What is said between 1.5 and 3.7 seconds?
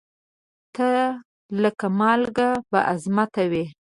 لکه مالکه بااعظمته وې